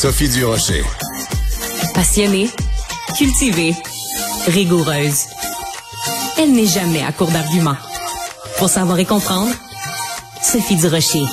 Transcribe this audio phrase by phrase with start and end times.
[0.00, 0.82] Sophie Durocher.
[1.92, 2.48] Passionnée,
[3.18, 3.74] cultivée,
[4.46, 5.26] rigoureuse.
[6.38, 7.76] Elle n'est jamais à court d'arguments.
[8.56, 9.52] Pour savoir et comprendre,
[10.42, 11.24] Sophie Durocher.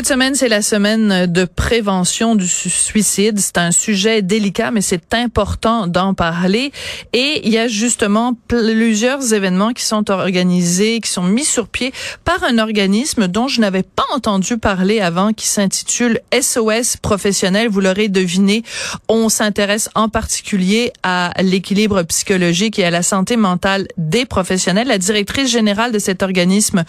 [0.00, 3.38] Cette semaine, c'est la semaine de prévention du suicide.
[3.38, 6.72] C'est un sujet délicat, mais c'est important d'en parler.
[7.12, 11.92] Et il y a justement plusieurs événements qui sont organisés, qui sont mis sur pied
[12.24, 17.68] par un organisme dont je n'avais pas entendu parler avant, qui s'intitule SOS Professionnel.
[17.68, 18.62] Vous l'aurez deviné,
[19.10, 24.88] on s'intéresse en particulier à l'équilibre psychologique et à la santé mentale des professionnels.
[24.88, 26.84] La directrice générale de cet organisme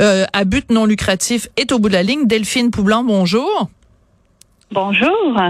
[0.00, 2.26] euh, à but non lucratif est au bout de la ligne.
[2.26, 2.53] Delphine
[3.02, 3.68] Bonjour.
[4.70, 5.40] Bonjour.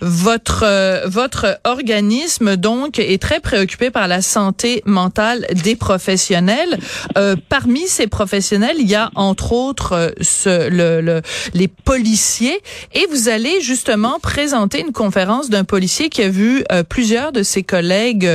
[0.00, 6.78] Votre euh, votre organisme donc est très préoccupé par la santé mentale des professionnels.
[7.16, 11.22] Euh, parmi ces professionnels, il y a entre autres euh, ce, le,
[11.54, 12.60] les policiers
[12.92, 17.62] et vous allez justement présenter une conférence d'un policier qui a vu plusieurs de ses
[17.62, 18.28] collègues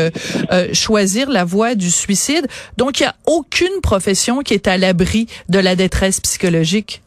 [0.73, 2.47] choisir la voie du suicide.
[2.77, 7.03] Donc il y a aucune profession qui est à l'abri de la détresse psychologique.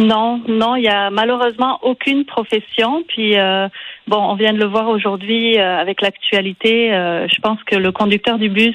[0.00, 3.04] Non, non, il y a malheureusement aucune profession.
[3.06, 3.68] Puis euh,
[4.08, 6.94] bon, on vient de le voir aujourd'hui euh, avec l'actualité.
[6.94, 8.74] Euh, je pense que le conducteur du bus,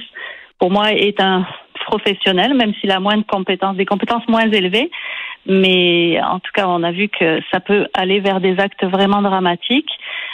[0.59, 1.47] pour moi, est un
[1.87, 4.91] professionnel, même s'il a moins de compétences, des compétences moins élevées.
[5.47, 9.23] Mais en tout cas, on a vu que ça peut aller vers des actes vraiment
[9.23, 9.91] dramatiques.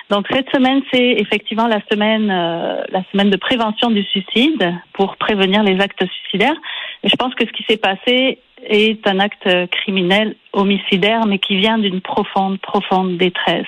[0.10, 5.64] Donc cette semaine, c'est effectivement la semaine, la semaine de prévention du suicide pour prévenir
[5.64, 6.56] les actes suicidaires.
[7.04, 11.78] Je pense que ce qui s'est passé est un acte criminel homicidaire, mais qui vient
[11.78, 13.66] d'une profonde, profonde détresse.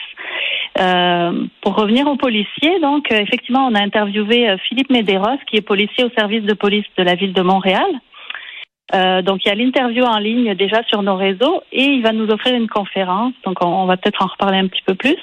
[0.79, 5.57] Euh, pour revenir aux policiers, donc euh, effectivement, on a interviewé euh, Philippe Medeiros, qui
[5.57, 7.85] est policier au service de police de la ville de Montréal.
[8.93, 12.11] Euh, donc il y a l'interview en ligne déjà sur nos réseaux et il va
[12.11, 13.33] nous offrir une conférence.
[13.45, 15.17] Donc on, on va peut-être en reparler un petit peu plus.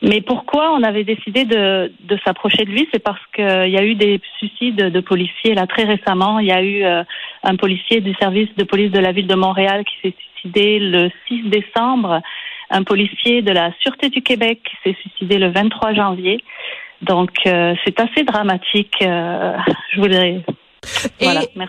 [0.00, 3.84] Mais pourquoi on avait décidé de, de s'approcher de lui C'est parce qu'il y a
[3.84, 6.38] eu des suicides de policiers là très récemment.
[6.38, 7.02] Il y a eu euh,
[7.42, 11.10] un policier du service de police de la ville de Montréal qui s'est suicidé le
[11.26, 12.20] 6 décembre,
[12.70, 16.44] un policier de la Sûreté du Québec qui s'est suicidé le 23 janvier.
[17.02, 18.94] Donc euh, c'est assez dramatique.
[19.02, 19.56] Euh,
[19.92, 20.42] je voudrais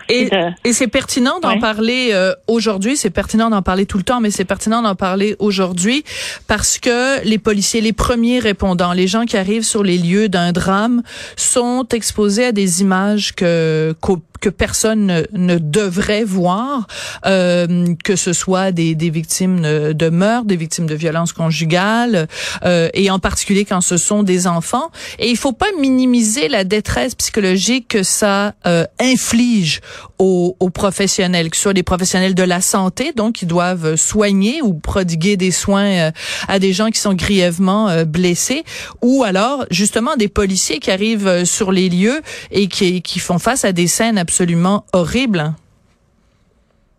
[0.08, 0.30] et,
[0.64, 4.30] et, c'est pertinent d'en parler euh, aujourd'hui, c'est pertinent d'en parler tout le temps, mais
[4.30, 6.04] c'est pertinent d'en parler aujourd'hui
[6.46, 10.52] parce que les policiers, les premiers répondants, les gens qui arrivent sur les lieux d'un
[10.52, 11.02] drame
[11.36, 13.94] sont exposés à des images que
[14.40, 16.86] que personne ne, devrait voir,
[17.26, 22.26] euh, que ce soit des, des victimes de meurtre, des victimes de violences conjugales,
[22.64, 24.90] euh, et en particulier quand ce sont des enfants.
[25.18, 29.80] Et il faut pas minimiser la détresse psychologique que ça euh, inflige
[30.18, 34.74] aux, professionnels, que ce soit des professionnels de la santé, donc qui doivent soigner ou
[34.74, 36.10] prodiguer des soins euh,
[36.48, 38.64] à des gens qui sont grièvement euh, blessés,
[39.02, 43.64] ou alors justement des policiers qui arrivent euh, sur les lieux et qui, font face
[43.64, 45.54] à des scènes absolument horrible.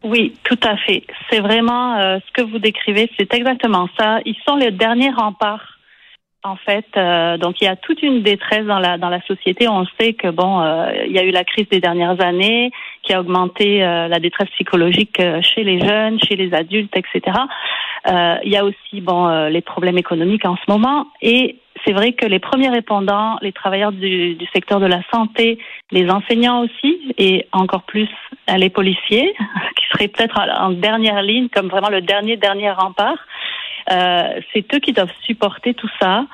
[0.03, 1.03] Oui, tout à fait.
[1.29, 4.19] C'est vraiment euh, ce que vous décrivez, c'est exactement ça.
[4.25, 5.77] Ils sont les derniers remparts.
[6.43, 9.67] En fait, euh, donc il y a toute une détresse dans la dans la société.
[9.67, 12.71] On sait que bon, euh, il y a eu la crise des dernières années
[13.03, 17.37] qui a augmenté la détresse psychologique chez les jeunes, chez les adultes, etc.
[18.07, 22.25] il y a aussi bon les problèmes économiques en ce moment et c'est vrai que
[22.25, 25.57] les premiers répondants, les travailleurs du, du, secteur de la santé,
[25.91, 28.09] les enseignants aussi, et encore plus
[28.49, 29.33] euh, les policiers,
[29.77, 33.17] qui seraient peut-être en dernière ligne, comme vraiment le dernier, dernier rempart, euh,
[34.53, 36.25] c'est eux qui doivent supporter tout ça.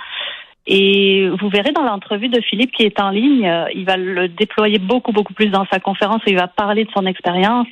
[0.70, 4.28] Et vous verrez dans l'entrevue de Philippe qui est en ligne, euh, il va le
[4.28, 7.68] déployer beaucoup, beaucoup plus dans sa conférence et il va parler de son expérience.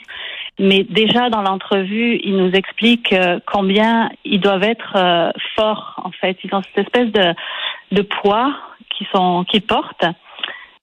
[0.60, 4.96] Mais déjà dans l'entrevue, il nous explique euh, combien ils doivent être
[5.58, 6.38] forts, en fait.
[6.46, 7.36] Ils ont cette espèce de,
[7.92, 8.56] de poids
[8.98, 10.06] qui sont qui portent.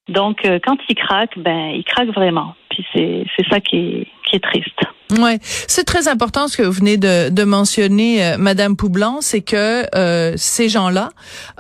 [0.08, 2.54] Donc euh, quand ils craquent, ben ils craquent vraiment.
[2.70, 4.82] Puis c'est c'est ça qui est qui est triste.
[5.18, 9.84] Ouais, c'est très important ce que vous venez de, mentionner, euh, Madame Poublan, c'est que
[9.94, 11.10] euh, ces gens-là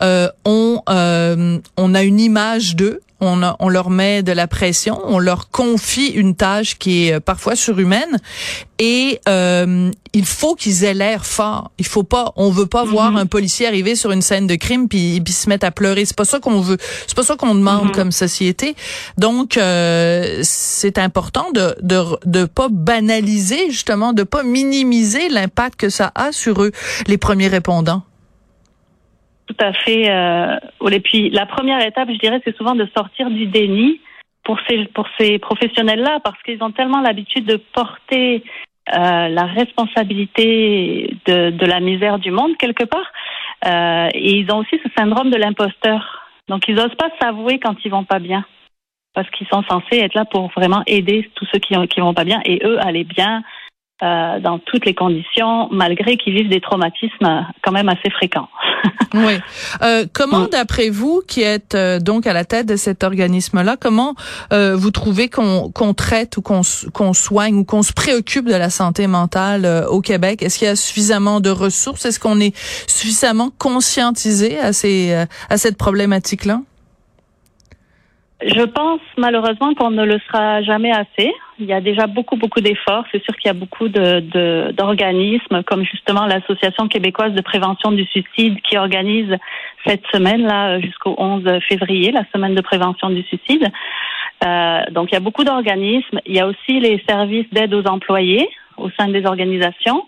[0.00, 5.50] euh, ont on a une image d'eux on, leur met de la pression, on leur
[5.50, 8.18] confie une tâche qui est euh, parfois surhumaine
[8.78, 11.70] et euh, il faut qu'ils aient l'air fort.
[11.78, 13.18] Il faut pas, on veut pas voir mhm.
[13.18, 16.04] un policier arriver sur une scène de crime puis, puis se mettre à pleurer.
[16.04, 16.78] C'est pas ça qu'on veut.
[17.06, 17.92] C'est pas ça qu'on demande mhm.
[17.92, 18.74] comme société.
[19.18, 25.88] Donc euh, c'est important de, de de pas banaliser justement, de pas minimiser l'impact que
[25.88, 26.72] ça a sur eux,
[27.06, 28.02] les premiers répondants.
[29.46, 30.10] Tout à fait.
[30.10, 30.56] Euh,
[30.90, 34.00] et puis la première étape, je dirais, c'est souvent de sortir du déni
[34.44, 38.42] pour ces pour ces professionnels-là, parce qu'ils ont tellement l'habitude de porter
[38.88, 43.12] la responsabilité de, de, la misère du monde quelque part.
[44.12, 46.28] et ils ont aussi ce syndrome de l'imposteur.
[46.48, 48.44] Donc ils n'osent pas s'avouer quand ils vont pas bien
[49.14, 52.24] parce qu'ils sont censés être là pour vraiment aider tous ceux qui, qui vont pas
[52.24, 53.42] bien et eux aller bien
[54.02, 58.48] euh, dans toutes les conditions, malgré qu'ils vivent des traumatismes quand même assez fréquents.
[59.14, 59.38] oui.
[59.82, 64.14] Euh, comment, d'après vous, qui êtes euh, donc à la tête de cet organisme-là, comment
[64.52, 66.62] euh, vous trouvez qu'on qu'on traite ou qu'on
[66.92, 70.42] qu'on soigne ou qu'on se préoccupe de la santé mentale euh, au Québec?
[70.42, 72.04] Est-ce qu'il y a suffisamment de ressources?
[72.04, 72.56] Est-ce qu'on est
[72.88, 75.12] suffisamment conscientisé à ces
[75.48, 76.60] à cette problématique-là?
[78.44, 81.32] Je pense malheureusement qu'on ne le sera jamais assez.
[81.58, 83.04] Il y a déjà beaucoup, beaucoup d'efforts.
[83.12, 88.04] C'est sûr qu'il y a beaucoup de, d'organismes, comme justement l'Association québécoise de prévention du
[88.06, 89.36] suicide, qui organise
[89.86, 93.70] cette semaine-là jusqu'au 11 février, la semaine de prévention du suicide.
[94.44, 96.18] Euh, donc il y a beaucoup d'organismes.
[96.26, 100.06] Il y a aussi les services d'aide aux employés au sein des organisations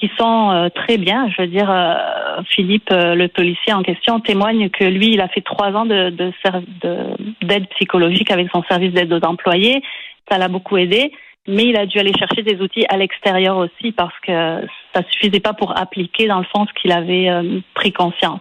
[0.00, 1.28] qui sont euh, très bien.
[1.28, 5.28] Je veux dire, euh, Philippe, euh, le policier en question, témoigne que lui, il a
[5.28, 6.10] fait trois ans de,
[7.42, 9.82] d'aide psychologique avec son service d'aide aux employés.
[10.30, 11.12] Ça l'a beaucoup aidé,
[11.46, 15.40] mais il a dû aller chercher des outils à l'extérieur aussi parce que ça suffisait
[15.40, 17.28] pas pour appliquer dans le fond ce qu'il avait
[17.74, 18.40] pris conscience.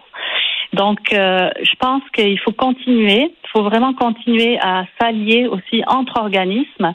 [0.73, 3.31] Donc, je pense qu'il faut continuer.
[3.43, 6.93] Il faut vraiment continuer à s'allier aussi entre organismes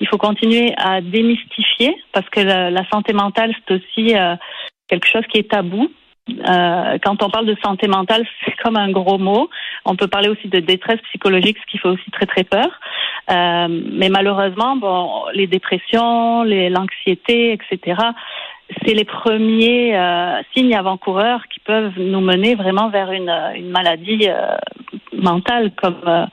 [0.00, 4.36] il faut continuer à démystifier parce que la, santé mentale, c'est aussi euh,
[4.88, 5.90] quelque chose qui est tabou.
[6.28, 9.48] Euh, quand on parle de santé mentale, c'est comme un gros mot.
[9.84, 12.68] On peut parler aussi de détresse psychologique, ce qui fait aussi très très peur.
[13.30, 18.00] Euh, mais malheureusement, bon, les dépressions, l'anxiété, etc.
[18.84, 24.28] C'est les premiers euh, signes avant-coureurs qui peuvent nous mener vraiment vers une, une maladie
[24.28, 24.56] euh,
[25.12, 26.26] mentale comme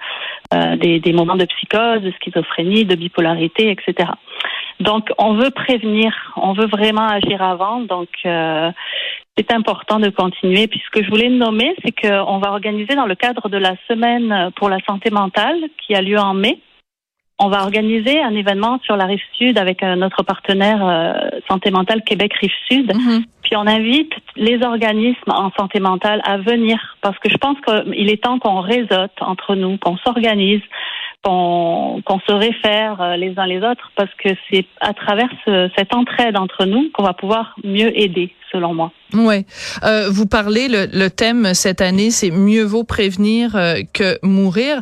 [0.53, 4.09] euh, des, des, moments de psychose, de schizophrénie, de bipolarité, etc.
[4.79, 7.81] Donc, on veut prévenir, on veut vraiment agir avant.
[7.81, 8.71] Donc, euh,
[9.37, 10.67] c'est important de continuer.
[10.67, 13.75] Puis, ce que je voulais nommer, c'est qu'on va organiser dans le cadre de la
[13.87, 16.59] semaine pour la santé mentale qui a lieu en mai
[17.39, 21.71] on va organiser un événement sur la rive sud avec euh, notre partenaire euh, Santé
[21.71, 22.93] mentale Québec Rive Sud.
[22.93, 23.23] Mhm.
[23.41, 28.09] Puis on invite les organismes en santé mentale à venir parce que je pense qu'il
[28.09, 30.61] est temps qu'on réseaute entre nous, qu'on s'organise,
[31.23, 35.29] qu'on se réfère euh, les uns les autres parce que c'est à travers
[35.75, 38.91] cette entraide entre nous qu'on va pouvoir mieux aider, selon moi.
[39.13, 39.45] Oui.
[40.09, 43.51] vous parlez, le, thème cette année, c'est mieux vaut prévenir
[43.93, 44.81] que mourir.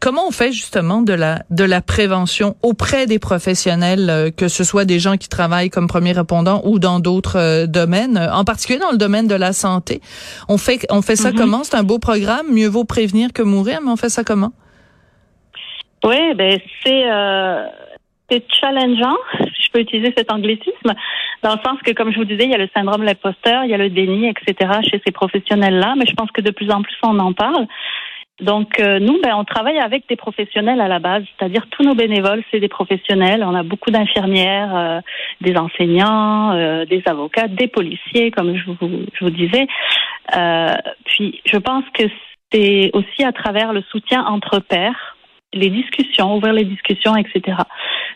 [0.00, 4.62] Comment on fait justement de la de la prévention auprès des professionnels, euh, que ce
[4.62, 8.78] soit des gens qui travaillent comme premiers répondants ou dans d'autres euh, domaines, en particulier
[8.78, 10.00] dans le domaine de la santé?
[10.48, 11.36] On fait on fait ça mm-hmm.
[11.36, 11.64] comment?
[11.64, 12.46] C'est un beau programme.
[12.52, 14.52] Mieux vaut prévenir que mourir, mais on fait ça comment?
[16.04, 17.66] Oui, ben c'est euh,
[18.30, 19.16] c'est challengeant.
[19.40, 20.94] Si je peux utiliser cet anglicisme,
[21.42, 23.64] dans le sens que, comme je vous disais, il y a le syndrome de l'imposteur,
[23.64, 24.80] il y a le déni, etc.
[24.88, 27.66] chez ces professionnels-là, mais je pense que de plus en plus on en parle.
[28.40, 31.94] Donc euh, nous, ben, on travaille avec des professionnels à la base, c'est-à-dire tous nos
[31.94, 33.42] bénévoles, c'est des professionnels.
[33.44, 35.00] On a beaucoup d'infirmières, euh,
[35.40, 39.66] des enseignants, euh, des avocats, des policiers, comme je vous, je vous disais.
[41.04, 42.04] puis je pense que
[42.52, 45.16] c'est aussi à travers le soutien entre pairs,
[45.52, 47.58] les discussions, ouvrir les discussions, etc.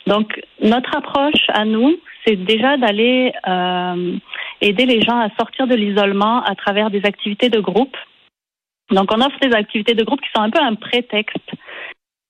[0.07, 3.33] Donc notre approche à nous, c'est déjà d'aller
[4.61, 7.97] aider les gens à sortir de l'isolement à travers des activités de groupe
[8.93, 11.39] donc, on offre des activités de groupe qui sont un peu un prétexte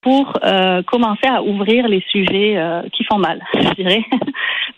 [0.03, 4.05] pour euh, commencer à ouvrir les sujets euh, qui font mal, je dirais.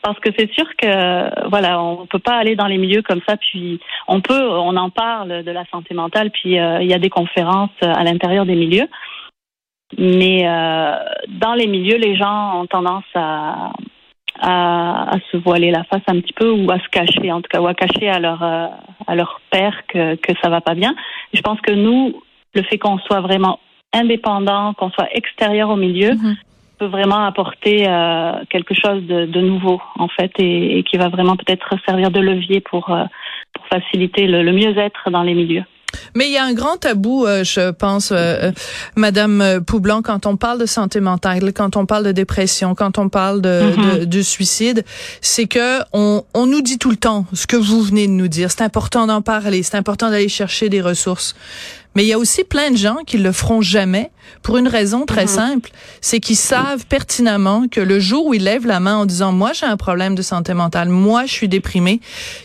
[0.03, 3.39] Parce que c'est sûr que voilà, on peut pas aller dans les milieux comme ça.
[3.39, 6.31] Puis on peut, on en parle de la santé mentale.
[6.31, 8.89] Puis euh, il y a des conférences à l'intérieur des milieux.
[9.97, 10.43] Mais
[11.29, 13.73] dans les milieux, les gens ont tendance à,
[14.41, 17.61] à, se voiler la face un petit peu ou à se cacher, en tout cas,
[17.61, 18.67] ou à cacher à leur, euh,
[19.07, 20.95] à leur père que, que ça va pas bien.
[21.33, 22.23] Je pense que nous,
[22.55, 23.61] le fait qu'on soit vraiment
[23.93, 26.37] indépendant, qu'on soit extérieur au milieu, mm-hmm.
[26.79, 31.37] peut vraiment apporter euh, quelque chose de, de, nouveau, en fait, et, qui va vraiment
[31.37, 33.05] peut-être servir de levier pour, euh,
[33.53, 35.65] pour faciliter le mieux-être dans les milieux.
[36.15, 38.53] Mais il y a un grand tabou, euh, je pense, euh, euh,
[38.97, 43.09] Madame Poublan, quand on parle de santé mentale, quand on parle de dépression, quand on
[43.09, 44.05] parle de, mm-hmm.
[44.05, 44.85] de, suicide,
[45.21, 48.29] c'est que on, on nous dit tout le temps ce que vous venez de nous
[48.29, 48.51] dire.
[48.51, 51.35] C'est important d'en parler, c'est important d'aller chercher des ressources.
[51.95, 54.11] Mais il y a aussi plein de gens qui le feront jamais
[54.43, 55.29] pour une raison très mm-hmm.
[55.29, 55.71] simple,
[56.01, 59.53] c'est qu'ils savent pertinemment que le jour où ils lèvent la main en disant moi
[59.53, 62.01] j'ai un problème de santé mentale, moi je suis déprimé,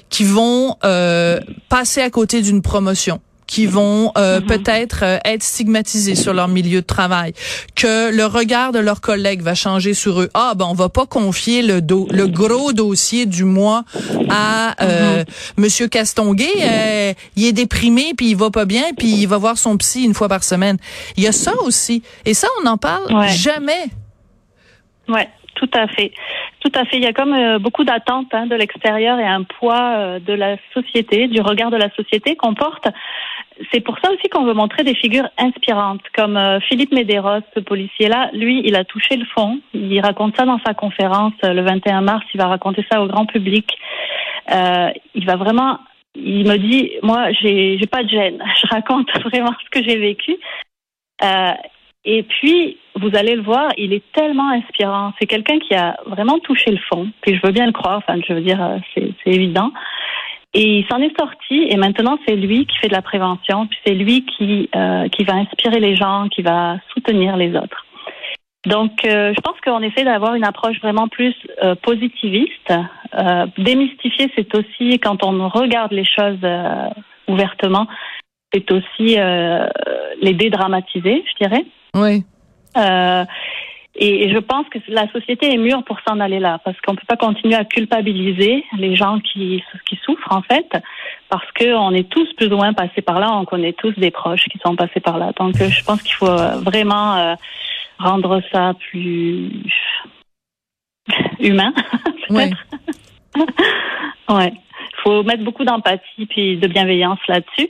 [0.09, 4.45] qu'ils vont euh, passer à côté d'une promotion qui vont euh, mm-hmm.
[4.45, 7.33] peut-être euh, être stigmatisés sur leur milieu de travail,
[7.75, 10.29] que le regard de leurs collègues va changer sur eux.
[10.35, 13.83] Ah ben on va pas confier le do le gros dossier du mois
[14.29, 15.27] à euh, mm-hmm.
[15.57, 17.15] Monsieur Castonguay.
[17.35, 20.13] il est déprimé puis il va pas bien puis il va voir son psy une
[20.13, 20.77] fois par semaine.
[21.17, 23.85] Il y a ça aussi et ça on n'en parle jamais.
[25.07, 26.11] Ouais, tout à fait.
[26.59, 26.97] Tout à fait.
[26.97, 30.33] Il y a comme euh, beaucoup d'attentes hein, de l'extérieur et un poids euh, de
[30.33, 32.87] la société, du regard de la société qu'on porte.
[33.71, 37.59] C'est pour ça aussi qu'on veut montrer des figures inspirantes, comme euh, Philippe Médéros, ce
[37.59, 38.29] policier-là.
[38.33, 39.59] Lui, il a touché le fond.
[39.73, 42.25] Il raconte ça dans sa conférence le 21 mars.
[42.33, 43.69] Il va raconter ça au grand public.
[44.49, 45.79] il va vraiment.
[46.15, 48.43] Il me dit, moi, j'ai, j'ai pas de gêne.
[48.61, 50.37] Je raconte vraiment ce que j'ai vécu.
[52.05, 55.13] Et puis, vous allez le voir, il est tellement inspirant.
[55.19, 57.09] C'est quelqu'un qui a vraiment touché le fond.
[57.21, 59.71] Puis je veux bien le croire, enfin, je veux dire, euh, c'est évident.
[60.53, 63.77] Et il s'en est sorti et maintenant c'est lui qui fait de la prévention, puis
[63.85, 67.85] c'est lui qui, euh, qui va inspirer les gens, qui va soutenir les autres.
[68.65, 71.35] Donc euh, je pense qu'on essaie d'avoir une approche vraiment plus
[71.83, 72.73] positiviste.
[73.57, 76.39] démystifier, c'est aussi quand on regarde les choses
[77.27, 77.87] ouvertement,
[78.51, 79.17] c'est aussi
[80.21, 81.65] les dédramatiser, je dirais.
[81.95, 82.23] Oui.
[82.77, 83.25] Euh,
[84.01, 86.97] et, je pense que la société est mûre pour s'en aller là, parce qu'on ne
[86.97, 90.67] peut pas continuer à culpabiliser les gens qui, qui souffrent, en fait,
[91.29, 94.45] parce qu'on est tous plus ou moins passés par là, on connaît tous des proches
[94.45, 95.31] qui sont passés par là.
[95.37, 97.35] Donc, euh, je pense qu'il faut euh, vraiment
[97.99, 99.51] rendre ça plus
[101.39, 101.73] humain,
[102.27, 102.57] peut-être.
[104.29, 104.53] ouais.
[104.99, 107.69] Il faut mettre beaucoup d'empathie puis de bienveillance là-dessus.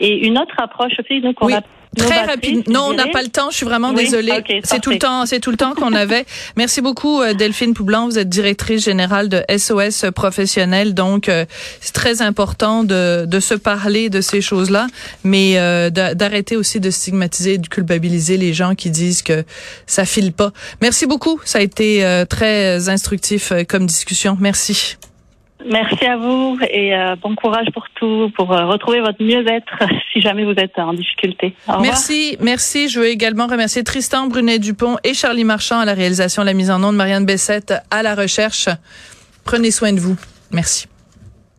[0.00, 1.60] Et une autre approche aussi, nous, qu'on a
[1.96, 2.68] Très rapide.
[2.68, 3.50] Non, on n'a pas le temps.
[3.50, 4.32] Je suis vraiment désolée.
[4.62, 5.26] c'est tout le temps.
[5.26, 6.24] C'est tout le temps qu'on avait.
[6.56, 8.06] Merci beaucoup, euh, Delphine Poublan.
[8.06, 10.94] Vous êtes directrice générale de SOS Professionnel.
[10.94, 11.44] Donc, euh,
[11.80, 14.86] c'est très important de, de se parler de ces choses-là,
[15.24, 19.44] mais euh, d'arrêter aussi de stigmatiser, de culpabiliser les gens qui disent que
[19.86, 20.52] ça file pas.
[20.80, 21.40] Merci beaucoup.
[21.44, 24.36] Ça a été très instructif comme discussion.
[24.40, 24.96] Merci.
[25.64, 29.78] Merci à vous et euh, bon courage pour tout, pour euh, retrouver votre mieux-être
[30.12, 31.54] si jamais vous êtes en difficulté.
[31.80, 32.88] merci, merci.
[32.88, 36.82] Je veux également remercier Tristan Brunet-Dupont et Charlie Marchand à la réalisation, la mise en
[36.82, 38.68] onde, Marianne Bessette à la recherche.
[39.44, 40.16] Prenez soin de vous.
[40.50, 40.89] Merci.